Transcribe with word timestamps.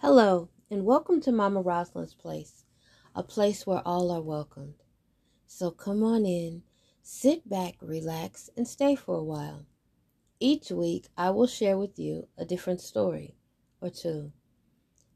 Hello, 0.00 0.48
and 0.70 0.84
welcome 0.84 1.20
to 1.22 1.32
Mama 1.32 1.60
Roslyn's 1.60 2.14
place, 2.14 2.64
a 3.16 3.22
place 3.24 3.66
where 3.66 3.82
all 3.84 4.12
are 4.12 4.22
welcomed. 4.22 4.84
So 5.48 5.72
come 5.72 6.04
on 6.04 6.24
in, 6.24 6.62
sit 7.02 7.48
back, 7.48 7.74
relax, 7.82 8.48
and 8.56 8.68
stay 8.68 8.94
for 8.94 9.16
a 9.16 9.24
while. 9.24 9.66
Each 10.38 10.70
week, 10.70 11.08
I 11.16 11.30
will 11.30 11.48
share 11.48 11.76
with 11.76 11.98
you 11.98 12.28
a 12.38 12.44
different 12.44 12.80
story 12.80 13.34
or 13.80 13.90
two. 13.90 14.30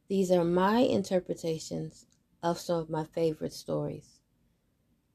These 0.09 0.33
are 0.33 0.43
my 0.43 0.79
interpretations 0.79 2.07
of 2.43 2.59
some 2.59 2.81
of 2.81 2.91
my 2.91 3.05
favorite 3.05 3.53
stories. 3.53 4.19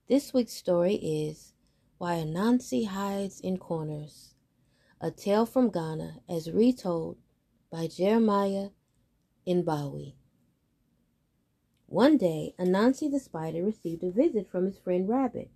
This 0.08 0.34
week's 0.34 0.54
story 0.54 0.96
is 0.96 1.52
Why 1.98 2.14
Anansi 2.16 2.88
Hides 2.88 3.42
in 3.42 3.58
Corners, 3.58 4.34
a 5.02 5.12
tale 5.12 5.46
from 5.46 5.72
Ghana 5.72 6.22
as 6.30 6.50
retold 6.50 7.18
by 7.70 7.88
Jeremiah 7.88 8.70
Inbawi. 9.48 10.14
One 11.88 12.18
day, 12.18 12.54
Anansi 12.60 13.10
the 13.10 13.20
spider 13.20 13.64
received 13.64 14.04
a 14.04 14.12
visit 14.12 14.50
from 14.50 14.66
his 14.66 14.78
friend 14.78 15.08
Rabbit. 15.08 15.50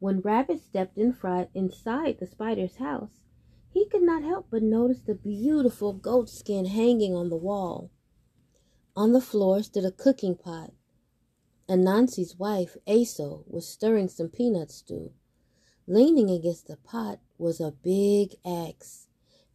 When 0.00 0.20
Rabbit 0.20 0.60
stepped 0.60 0.98
in 0.98 1.14
front 1.14 1.48
inside 1.54 2.18
the 2.18 2.26
spider's 2.26 2.76
house, 2.76 3.22
he 3.70 3.86
could 3.86 4.02
not 4.02 4.22
help 4.22 4.48
but 4.50 4.62
notice 4.62 5.00
the 5.00 5.14
beautiful 5.14 5.94
goat 5.94 6.28
skin 6.28 6.66
hanging 6.66 7.14
on 7.14 7.30
the 7.30 7.36
wall. 7.36 7.90
On 8.94 9.12
the 9.12 9.20
floor 9.20 9.62
stood 9.62 9.86
a 9.86 9.90
cooking 9.90 10.34
pot. 10.36 10.72
Anansi's 11.68 12.38
wife, 12.38 12.76
Aso, 12.86 13.44
was 13.46 13.66
stirring 13.66 14.08
some 14.08 14.28
peanut 14.28 14.70
stew. 14.70 15.12
Leaning 15.86 16.28
against 16.28 16.66
the 16.66 16.76
pot 16.76 17.18
was 17.38 17.60
a 17.60 17.72
big 17.82 18.34
axe. 18.44 19.06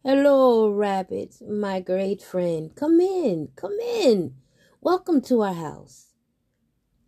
Hello, 0.04 0.70
Rabbit, 0.70 1.42
my 1.42 1.80
great 1.80 2.22
friend. 2.22 2.72
Come 2.76 3.00
in, 3.00 3.48
come 3.56 3.76
in. 3.80 4.36
Welcome 4.80 5.20
to 5.22 5.42
our 5.42 5.54
house. 5.54 6.14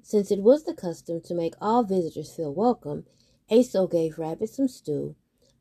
Since 0.02 0.32
it 0.32 0.42
was 0.42 0.64
the 0.64 0.74
custom 0.74 1.20
to 1.20 1.34
make 1.34 1.54
all 1.60 1.84
visitors 1.84 2.34
feel 2.34 2.52
welcome, 2.52 3.06
Aso 3.48 3.88
gave 3.88 4.18
Rabbit 4.18 4.48
some 4.48 4.66
stew. 4.66 5.14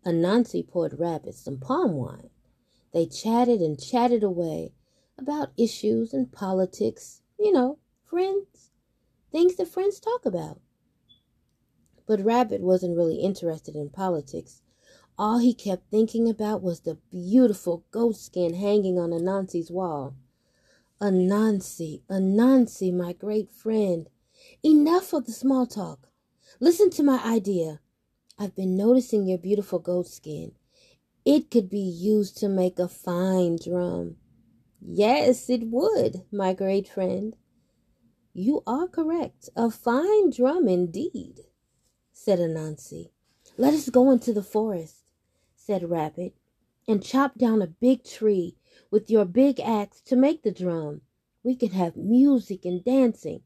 Anansi 0.03 0.67
poured 0.67 0.99
Rabbit 0.99 1.35
some 1.35 1.59
palm 1.59 1.93
wine. 1.93 2.31
They 2.93 3.05
chatted 3.05 3.61
and 3.61 3.79
chatted 3.79 4.23
away 4.23 4.73
about 5.15 5.53
issues 5.55 6.15
and 6.15 6.31
politics, 6.31 7.21
you 7.37 7.51
know, 7.51 7.77
friends, 8.05 8.71
things 9.31 9.55
that 9.57 9.67
friends 9.67 9.99
talk 9.99 10.25
about. 10.25 10.59
But 12.07 12.25
Rabbit 12.25 12.61
wasn't 12.61 12.97
really 12.97 13.17
interested 13.17 13.75
in 13.75 13.91
politics. 13.91 14.63
All 15.19 15.39
he 15.39 15.53
kept 15.53 15.91
thinking 15.91 16.29
about 16.29 16.63
was 16.63 16.79
the 16.79 16.97
beautiful 17.11 17.83
goat 17.91 18.15
skin 18.15 18.53
hanging 18.53 18.97
on 18.97 19.09
Anansi's 19.09 19.69
wall. 19.69 20.15
Anansi, 21.01 22.03
Anansi, 22.09 22.93
my 22.93 23.11
great 23.11 23.51
friend. 23.51 24.09
Enough 24.63 25.11
of 25.11 25.25
the 25.25 25.33
small 25.33 25.67
talk. 25.67 26.07
Listen 26.61 26.89
to 26.91 27.03
my 27.03 27.21
idea. 27.21 27.81
I've 28.37 28.55
been 28.55 28.77
noticing 28.77 29.27
your 29.27 29.37
beautiful 29.37 29.79
goat 29.79 30.07
skin. 30.07 30.53
It 31.25 31.51
could 31.51 31.69
be 31.69 31.79
used 31.79 32.37
to 32.37 32.47
make 32.47 32.79
a 32.79 32.87
fine 32.87 33.57
drum. 33.61 34.15
Yes, 34.79 35.49
it 35.49 35.63
would, 35.67 36.23
my 36.31 36.53
great 36.53 36.87
friend. 36.87 37.35
You 38.31 38.63
are 38.65 38.87
correct. 38.87 39.49
A 39.57 39.69
fine 39.69 40.29
drum 40.29 40.69
indeed, 40.69 41.41
said 42.13 42.39
Anansi. 42.39 43.09
Let 43.57 43.73
us 43.73 43.89
go 43.89 44.11
into 44.11 44.31
the 44.31 44.43
forest 44.43 45.03
said 45.69 45.87
Rabbit, 45.87 46.33
and 46.87 47.03
chop 47.03 47.37
down 47.37 47.61
a 47.61 47.67
big 47.67 48.03
tree 48.03 48.57
with 48.89 49.07
your 49.11 49.23
big 49.23 49.59
axe 49.59 50.01
to 50.01 50.15
make 50.15 50.41
the 50.41 50.51
drum. 50.51 51.01
We 51.43 51.55
can 51.55 51.69
have 51.73 51.95
music 51.95 52.65
and 52.65 52.83
dancing. 52.83 53.43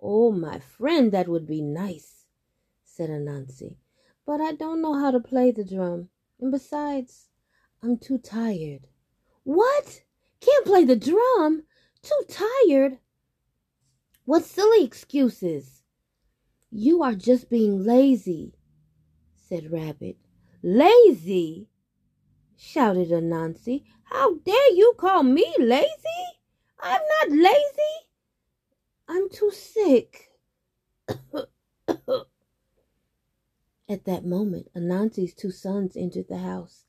Oh, 0.00 0.30
my 0.30 0.60
friend, 0.60 1.10
that 1.10 1.26
would 1.26 1.48
be 1.48 1.60
nice, 1.60 2.26
said 2.84 3.10
Anansi. 3.10 3.74
But 4.24 4.40
I 4.40 4.52
don't 4.52 4.80
know 4.80 4.94
how 4.94 5.10
to 5.10 5.18
play 5.18 5.50
the 5.50 5.64
drum, 5.64 6.10
and 6.40 6.52
besides, 6.52 7.28
I'm 7.82 7.98
too 7.98 8.18
tired. 8.18 8.86
What? 9.42 10.02
Can't 10.40 10.64
play 10.64 10.84
the 10.84 10.94
drum? 10.94 11.64
Too 12.02 12.22
tired? 12.28 12.98
What 14.26 14.44
silly 14.44 14.84
excuses! 14.84 15.82
You 16.70 17.02
are 17.02 17.16
just 17.16 17.50
being 17.50 17.82
lazy, 17.82 18.54
said 19.34 19.72
Rabbit. 19.72 20.18
Lazy? 20.62 21.68
shouted 22.56 23.10
Anansi. 23.10 23.84
How 24.04 24.34
dare 24.38 24.72
you 24.72 24.94
call 24.98 25.22
me 25.22 25.54
lazy? 25.58 25.86
I'm 26.80 27.00
not 27.20 27.30
lazy. 27.30 28.08
I'm 29.08 29.28
too 29.30 29.50
sick. 29.50 30.30
At 33.88 34.04
that 34.04 34.24
moment, 34.24 34.68
Anansi's 34.74 35.32
two 35.32 35.50
sons 35.50 35.96
entered 35.96 36.28
the 36.28 36.38
house, 36.38 36.84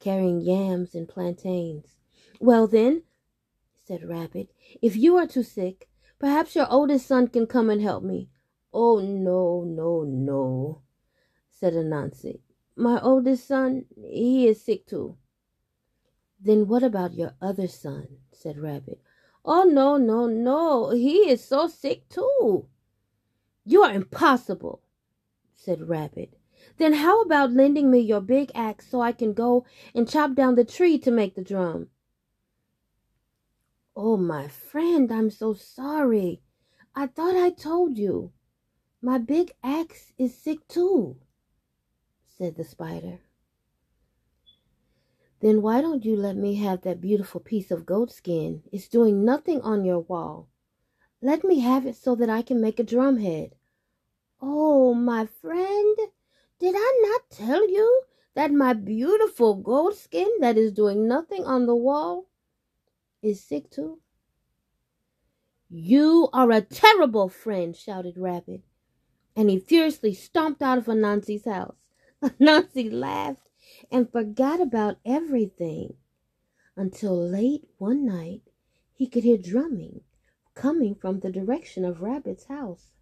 carrying 0.00 0.40
yams 0.40 0.94
and 0.94 1.08
plantains. 1.08 1.96
Well, 2.40 2.66
then, 2.66 3.04
said 3.84 4.04
Rabbit, 4.04 4.52
if 4.82 4.96
you 4.96 5.16
are 5.16 5.26
too 5.26 5.42
sick, 5.42 5.88
perhaps 6.18 6.54
your 6.54 6.70
oldest 6.70 7.06
son 7.06 7.28
can 7.28 7.46
come 7.46 7.70
and 7.70 7.80
help 7.80 8.02
me. 8.02 8.28
Oh, 8.72 9.00
no, 9.00 9.64
no, 9.64 10.02
no, 10.02 10.82
said 11.50 11.74
Anansi. 11.74 12.40
My 12.76 13.00
oldest 13.02 13.46
son, 13.46 13.84
he 13.96 14.48
is 14.48 14.64
sick 14.64 14.86
too. 14.86 15.18
Then 16.40 16.66
what 16.66 16.82
about 16.82 17.14
your 17.14 17.34
other 17.40 17.68
son? 17.68 18.18
said 18.32 18.58
Rabbit. 18.58 19.00
Oh, 19.44 19.64
no, 19.64 19.98
no, 19.98 20.26
no. 20.26 20.90
He 20.90 21.30
is 21.30 21.44
so 21.44 21.66
sick 21.66 22.08
too. 22.08 22.66
You 23.64 23.82
are 23.82 23.92
impossible, 23.92 24.82
said 25.54 25.88
Rabbit. 25.88 26.38
Then 26.78 26.94
how 26.94 27.20
about 27.22 27.52
lending 27.52 27.90
me 27.90 27.98
your 28.00 28.20
big 28.20 28.50
axe 28.54 28.88
so 28.88 29.02
I 29.02 29.12
can 29.12 29.34
go 29.34 29.66
and 29.94 30.08
chop 30.08 30.34
down 30.34 30.54
the 30.54 30.64
tree 30.64 30.98
to 30.98 31.10
make 31.10 31.34
the 31.34 31.42
drum? 31.42 31.88
Oh, 33.94 34.16
my 34.16 34.48
friend, 34.48 35.12
I'm 35.12 35.30
so 35.30 35.52
sorry. 35.52 36.40
I 36.94 37.06
thought 37.06 37.36
I 37.36 37.50
told 37.50 37.98
you. 37.98 38.32
My 39.02 39.18
big 39.18 39.52
axe 39.62 40.12
is 40.16 40.36
sick 40.36 40.66
too 40.68 41.18
said 42.42 42.56
the 42.56 42.64
spider. 42.64 43.20
Then 45.40 45.62
why 45.62 45.80
don't 45.80 46.04
you 46.04 46.16
let 46.16 46.36
me 46.36 46.56
have 46.56 46.82
that 46.82 47.00
beautiful 47.00 47.40
piece 47.40 47.70
of 47.70 47.86
goat 47.86 48.10
skin? 48.10 48.64
It's 48.72 48.88
doing 48.88 49.24
nothing 49.24 49.60
on 49.60 49.84
your 49.84 50.00
wall. 50.00 50.48
Let 51.20 51.44
me 51.44 51.60
have 51.60 51.86
it 51.86 51.94
so 51.94 52.16
that 52.16 52.28
I 52.28 52.42
can 52.42 52.60
make 52.60 52.80
a 52.80 52.84
drumhead. 52.84 53.52
Oh, 54.40 54.92
my 54.92 55.26
friend, 55.26 55.96
did 56.58 56.74
I 56.76 57.08
not 57.08 57.30
tell 57.30 57.70
you 57.70 58.02
that 58.34 58.50
my 58.50 58.72
beautiful 58.72 59.54
goat 59.54 59.96
skin 59.96 60.28
that 60.40 60.58
is 60.58 60.72
doing 60.72 61.06
nothing 61.06 61.44
on 61.44 61.66
the 61.66 61.76
wall 61.76 62.26
is 63.22 63.40
sick 63.40 63.70
too? 63.70 64.00
You 65.70 66.28
are 66.32 66.50
a 66.50 66.60
terrible 66.60 67.28
friend, 67.28 67.76
shouted 67.76 68.18
Rabbit, 68.18 68.62
and 69.36 69.48
he 69.48 69.60
fiercely 69.60 70.12
stomped 70.12 70.60
out 70.60 70.78
of 70.78 70.86
Anansi's 70.86 71.44
house. 71.44 71.81
Anansi 72.40 72.88
laughed 72.92 73.48
and 73.90 74.08
forgot 74.08 74.60
about 74.60 74.98
everything 75.04 75.94
until 76.76 77.16
late 77.16 77.64
one 77.78 78.06
night 78.06 78.42
he 78.94 79.08
could 79.08 79.24
hear 79.24 79.36
drumming 79.36 80.02
coming 80.54 80.94
from 80.94 81.18
the 81.18 81.32
direction 81.32 81.84
of 81.84 82.00
Rabbit's 82.00 82.44
house. 82.44 82.92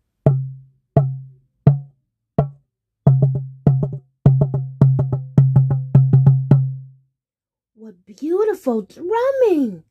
What 7.75 8.07
beautiful 8.07 8.83
drumming! 8.83 9.85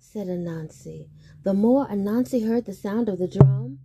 said 0.00 0.26
Anansi. 0.26 1.08
The 1.44 1.54
more 1.54 1.86
Anansi 1.86 2.48
heard 2.48 2.64
the 2.64 2.74
sound 2.74 3.08
of 3.08 3.20
the 3.20 3.28
drum, 3.28 3.78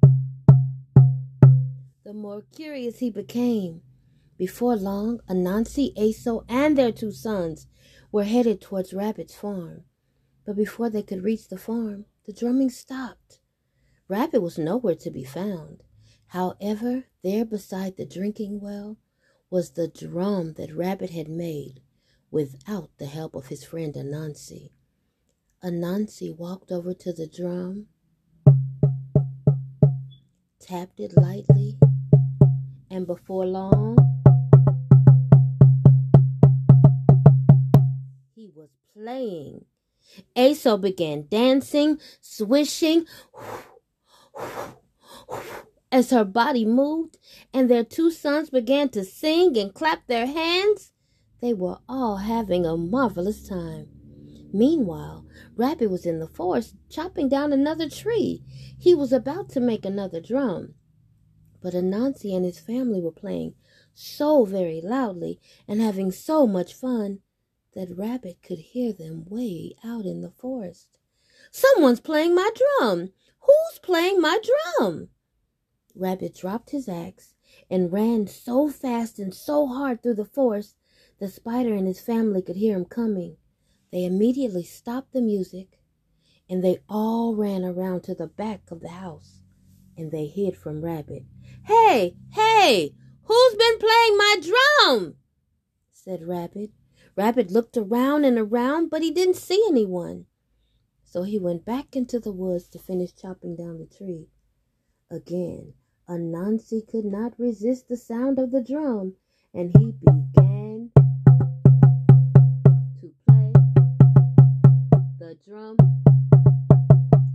the 2.03 2.13
more 2.13 2.41
curious 2.51 2.97
he 2.97 3.11
became. 3.11 3.81
Before 4.37 4.75
long, 4.75 5.21
Anansi, 5.29 5.93
Aso, 5.95 6.43
and 6.49 6.77
their 6.77 6.91
two 6.91 7.11
sons 7.11 7.67
were 8.11 8.25
headed 8.25 8.59
towards 8.59 8.93
Rabbit's 8.93 9.35
farm. 9.35 9.85
But 10.45 10.57
before 10.57 10.89
they 10.89 11.03
could 11.03 11.23
reach 11.23 11.47
the 11.47 11.57
farm, 11.57 12.05
the 12.25 12.33
drumming 12.33 12.69
stopped. 12.69 13.39
Rabbit 14.07 14.41
was 14.41 14.57
nowhere 14.57 14.95
to 14.95 15.09
be 15.09 15.23
found. 15.23 15.83
However, 16.27 17.05
there 17.23 17.45
beside 17.45 17.95
the 17.95 18.05
drinking 18.05 18.59
well 18.59 18.97
was 19.49 19.71
the 19.71 19.87
drum 19.87 20.53
that 20.53 20.75
Rabbit 20.75 21.11
had 21.11 21.29
made 21.29 21.81
without 22.29 22.89
the 22.97 23.05
help 23.05 23.35
of 23.35 23.47
his 23.47 23.63
friend 23.63 23.93
Anansi. 23.93 24.71
Anansi 25.63 26.35
walked 26.35 26.71
over 26.71 26.93
to 26.93 27.13
the 27.13 27.27
drum, 27.27 27.87
tapped 30.59 30.99
it 30.99 31.15
lightly, 31.15 31.79
and 32.91 33.07
before 33.07 33.45
long, 33.45 34.14
playing. 38.95 39.65
Aso 40.37 40.79
began 40.79 41.27
dancing, 41.29 41.99
swishing 42.21 43.05
as 45.91 46.11
her 46.11 46.23
body 46.23 46.63
moved, 46.63 47.17
and 47.53 47.69
their 47.69 47.83
two 47.83 48.09
sons 48.09 48.49
began 48.49 48.87
to 48.89 49.03
sing 49.03 49.57
and 49.57 49.73
clap 49.73 50.07
their 50.07 50.25
hands. 50.25 50.93
They 51.41 51.53
were 51.53 51.79
all 51.89 52.17
having 52.17 52.65
a 52.65 52.77
marvelous 52.77 53.45
time. 53.45 53.89
Meanwhile, 54.53 55.25
Rabbit 55.57 55.89
was 55.89 56.05
in 56.05 56.19
the 56.19 56.27
forest 56.27 56.75
chopping 56.89 57.27
down 57.27 57.51
another 57.51 57.89
tree. 57.89 58.43
He 58.79 58.95
was 58.95 59.11
about 59.11 59.49
to 59.49 59.59
make 59.59 59.83
another 59.83 60.21
drum. 60.21 60.75
But 61.61 61.73
Anansi 61.73 62.33
and 62.33 62.45
his 62.45 62.59
family 62.59 63.01
were 63.01 63.11
playing 63.11 63.55
so 63.93 64.45
very 64.45 64.79
loudly 64.81 65.41
and 65.67 65.81
having 65.81 66.11
so 66.11 66.47
much 66.47 66.73
fun 66.73 67.19
that 67.75 67.95
Rabbit 67.95 68.41
could 68.41 68.59
hear 68.59 68.93
them 68.93 69.25
way 69.27 69.75
out 69.83 70.05
in 70.05 70.21
the 70.21 70.31
forest. 70.31 70.97
Someone's 71.51 71.99
playing 71.99 72.33
my 72.33 72.49
drum. 72.55 73.11
Who's 73.41 73.79
playing 73.81 74.21
my 74.21 74.39
drum? 74.79 75.09
Rabbit 75.93 76.35
dropped 76.35 76.71
his 76.71 76.89
axe 76.89 77.33
and 77.69 77.91
ran 77.91 78.27
so 78.27 78.69
fast 78.69 79.19
and 79.19 79.33
so 79.33 79.67
hard 79.67 80.01
through 80.01 80.15
the 80.15 80.25
forest 80.25 80.75
the 81.19 81.29
spider 81.29 81.73
and 81.73 81.87
his 81.87 82.01
family 82.01 82.41
could 82.41 82.57
hear 82.57 82.75
him 82.75 82.85
coming. 82.85 83.37
They 83.91 84.03
immediately 84.03 84.63
stopped 84.63 85.13
the 85.13 85.21
music 85.21 85.79
and 86.49 86.63
they 86.63 86.79
all 86.89 87.35
ran 87.35 87.63
around 87.63 88.03
to 88.03 88.15
the 88.15 88.27
back 88.27 88.69
of 88.69 88.81
the 88.81 88.89
house 88.89 89.41
and 89.97 90.11
they 90.11 90.25
hid 90.25 90.57
from 90.57 90.83
Rabbit. 90.83 91.23
Hey, 91.63 92.15
hey, 92.33 92.93
who's 93.23 93.55
been 93.55 93.79
playing 93.79 94.17
my 94.17 94.35
drum? 94.41 95.15
said 95.91 96.27
Rabbit. 96.27 96.71
Rabbit 97.17 97.49
looked 97.49 97.77
around 97.77 98.25
and 98.25 98.37
around, 98.37 98.89
but 98.89 99.01
he 99.01 99.09
didn't 99.09 99.37
see 99.37 99.63
anyone. 99.69 100.25
So 101.03 101.23
he 101.23 101.39
went 101.39 101.63
back 101.63 101.95
into 101.95 102.19
the 102.19 102.33
woods 102.33 102.67
to 102.69 102.79
finish 102.79 103.13
chopping 103.15 103.55
down 103.55 103.79
the 103.79 103.85
tree. 103.85 104.27
Again, 105.09 105.73
Anansi 106.09 106.85
could 106.85 107.05
not 107.05 107.39
resist 107.39 107.87
the 107.87 107.95
sound 107.95 108.37
of 108.37 108.51
the 108.51 108.61
drum, 108.61 109.15
and 109.53 109.71
he 109.77 109.91
began 109.91 110.91
to 112.99 113.13
play 113.25 113.53
the 115.17 115.37
drum 115.45 115.77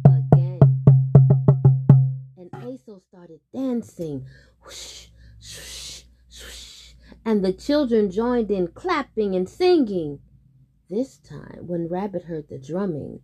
again. 0.05 0.61
And 2.37 2.51
Aso 2.53 3.01
started 3.09 3.41
dancing. 3.55 4.27
Whoosh, 4.63 5.10
and 7.25 7.45
the 7.45 7.53
children 7.53 8.11
joined 8.11 8.51
in 8.51 8.69
clapping 8.69 9.35
and 9.35 9.49
singing. 9.49 10.21
This 10.89 11.19
time, 11.19 11.67
when 11.67 11.89
Rabbit 11.89 12.25
heard 12.25 12.49
the 12.49 12.59
drumming 12.59 13.21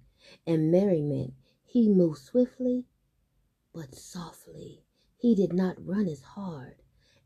and 0.46 0.70
merriment, 0.70 1.34
he 1.64 1.88
moved 1.88 2.18
swiftly 2.18 2.86
but 3.76 3.94
softly. 3.94 4.82
He 5.18 5.34
did 5.34 5.52
not 5.52 5.84
run 5.84 6.08
as 6.08 6.22
hard. 6.22 6.76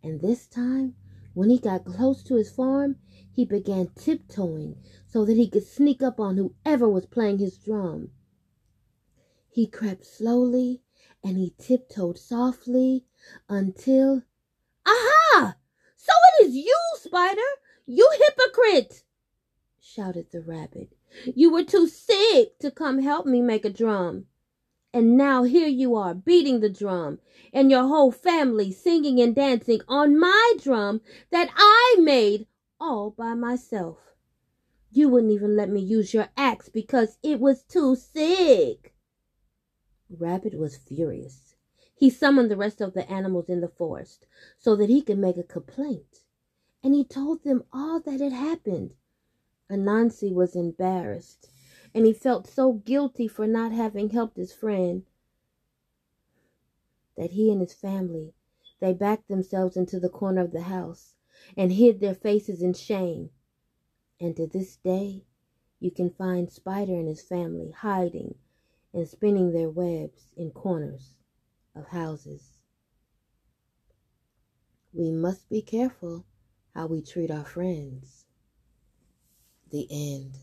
And 0.03 0.21
this 0.21 0.47
time, 0.47 0.97
when 1.35 1.49
he 1.49 1.59
got 1.59 1.85
close 1.85 2.23
to 2.25 2.35
his 2.35 2.51
farm, 2.51 2.97
he 3.33 3.45
began 3.45 3.89
tiptoeing 3.95 4.77
so 5.07 5.25
that 5.25 5.37
he 5.37 5.49
could 5.49 5.65
sneak 5.65 6.03
up 6.03 6.19
on 6.19 6.37
whoever 6.37 6.89
was 6.89 7.07
playing 7.07 7.39
his 7.39 7.57
drum. 7.57 8.11
He 9.49 9.67
crept 9.67 10.05
slowly 10.05 10.83
and 11.23 11.37
he 11.37 11.55
tiptoed 11.59 12.19
softly 12.19 13.05
until. 13.49 14.23
Aha! 14.87 15.20
So 16.03 16.13
it 16.33 16.47
is 16.47 16.57
you, 16.57 16.79
Spider! 16.95 17.51
You 17.85 18.11
hypocrite! 18.13 19.05
shouted 19.79 20.31
the 20.31 20.41
rabbit. 20.41 20.97
You 21.35 21.53
were 21.53 21.63
too 21.63 21.89
sick 21.89 22.59
to 22.61 22.71
come 22.71 23.01
help 23.01 23.27
me 23.27 23.43
make 23.43 23.67
a 23.67 23.71
drum. 23.71 24.27
And 24.95 25.19
now 25.19 25.43
here 25.43 25.69
you 25.69 25.95
are 25.97 26.15
beating 26.15 26.61
the 26.61 26.71
drum 26.71 27.19
and 27.53 27.71
your 27.71 27.87
whole 27.87 28.11
family 28.11 28.73
singing 28.73 29.21
and 29.21 29.35
dancing 29.35 29.83
on 29.89 30.19
my 30.19 30.55
drum 30.59 31.03
that 31.31 31.51
I 31.55 31.97
made 31.99 32.47
all 32.81 33.11
by 33.11 33.35
myself. 33.35 34.15
You 34.91 35.11
wouldn't 35.11 35.33
even 35.33 35.55
let 35.55 35.69
me 35.69 35.83
use 35.83 36.15
your 36.15 36.29
axe 36.35 36.71
because 36.71 37.19
it 37.23 37.41
was 37.41 37.63
too 37.63 37.95
sick. 37.95 38.95
Rabbit 40.09 40.59
was 40.59 40.79
furious. 40.79 41.50
He 42.01 42.09
summoned 42.09 42.51
the 42.51 42.57
rest 42.57 42.81
of 42.81 42.95
the 42.95 43.07
animals 43.11 43.51
in 43.51 43.61
the 43.61 43.69
forest 43.69 44.27
so 44.57 44.75
that 44.75 44.89
he 44.89 45.03
could 45.03 45.19
make 45.19 45.37
a 45.37 45.43
complaint. 45.43 46.23
And 46.83 46.95
he 46.95 47.05
told 47.05 47.45
them 47.45 47.65
all 47.75 48.01
that 48.01 48.21
had 48.21 48.33
happened. 48.33 48.95
Anansi 49.69 50.33
was 50.33 50.57
embarrassed 50.57 51.51
and 51.95 52.07
he 52.07 52.15
felt 52.15 52.47
so 52.47 52.73
guilty 52.73 53.29
for 53.29 53.47
not 53.47 53.73
having 53.73 54.09
helped 54.09 54.39
his 54.39 54.51
friend 54.51 55.05
that 57.19 57.33
he 57.33 57.53
and 57.53 57.61
his 57.61 57.75
family 57.75 58.33
they 58.79 58.95
backed 58.95 59.29
themselves 59.29 59.77
into 59.77 60.01
the 60.01 60.09
corner 60.09 60.41
of 60.41 60.53
the 60.53 60.63
house 60.63 61.17
and 61.55 61.73
hid 61.73 62.01
their 62.01 62.15
faces 62.15 62.63
in 62.63 62.73
shame. 62.73 63.29
And 64.19 64.35
to 64.37 64.47
this 64.47 64.77
day, 64.77 65.27
you 65.79 65.91
can 65.91 66.09
find 66.09 66.51
Spider 66.51 66.95
and 66.95 67.09
his 67.09 67.21
family 67.21 67.73
hiding 67.73 68.37
and 68.95 69.07
spinning 69.07 69.53
their 69.53 69.69
webs 69.69 70.33
in 70.35 70.51
corners 70.53 71.17
of 71.75 71.89
houses. 71.89 72.61
We 74.93 75.11
must 75.11 75.49
be 75.49 75.63
careful 75.63 76.27
how 76.75 76.87
we 76.87 77.01
treat 77.01 77.31
our 77.31 77.45
friends. 77.45 78.25
The 79.71 79.87
end. 79.91 80.39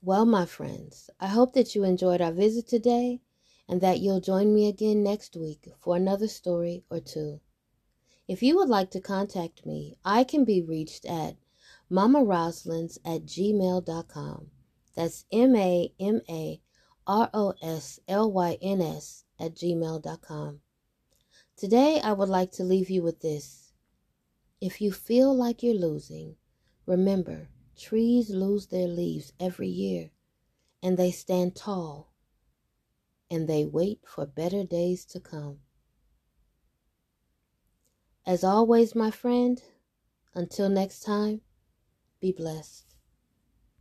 Well, 0.00 0.24
my 0.24 0.46
friends, 0.46 1.10
I 1.20 1.26
hope 1.28 1.52
that 1.54 1.74
you 1.74 1.84
enjoyed 1.84 2.20
our 2.20 2.32
visit 2.32 2.66
today 2.66 3.20
and 3.68 3.80
that 3.80 4.00
you'll 4.00 4.20
join 4.20 4.54
me 4.54 4.68
again 4.68 5.02
next 5.02 5.36
week 5.36 5.68
for 5.78 5.96
another 5.96 6.28
story 6.28 6.84
or 6.90 7.00
two. 7.00 7.40
If 8.28 8.42
you 8.42 8.56
would 8.56 8.68
like 8.68 8.90
to 8.92 9.00
contact 9.00 9.66
me, 9.66 9.96
I 10.04 10.24
can 10.24 10.44
be 10.44 10.62
reached 10.62 11.04
at 11.04 11.36
mamaroslyns 11.90 12.98
at 13.04 13.26
gmail.com. 13.26 14.50
That's 14.94 15.24
M 15.30 15.54
A 15.56 15.92
M 16.00 16.20
A 16.30 16.61
R 17.06 17.30
O 17.34 17.54
S 17.62 17.98
L 18.06 18.30
Y 18.30 18.58
N 18.60 18.80
S 18.80 19.24
at 19.38 19.54
gmail.com. 19.54 20.60
Today, 21.56 22.00
I 22.00 22.12
would 22.12 22.28
like 22.28 22.52
to 22.52 22.64
leave 22.64 22.90
you 22.90 23.02
with 23.02 23.20
this. 23.20 23.72
If 24.60 24.80
you 24.80 24.92
feel 24.92 25.34
like 25.34 25.62
you're 25.62 25.74
losing, 25.74 26.36
remember 26.86 27.48
Trees 27.76 28.30
lose 28.30 28.66
their 28.66 28.86
leaves 28.86 29.32
every 29.40 29.68
year, 29.68 30.10
and 30.82 30.96
they 30.96 31.10
stand 31.10 31.56
tall, 31.56 32.12
and 33.30 33.48
they 33.48 33.64
wait 33.64 34.00
for 34.06 34.26
better 34.26 34.62
days 34.62 35.04
to 35.06 35.20
come. 35.20 35.58
As 38.24 38.44
always, 38.44 38.94
my 38.94 39.10
friend, 39.10 39.60
until 40.34 40.68
next 40.68 41.00
time, 41.00 41.40
be 42.20 42.30
blessed. 42.30 42.91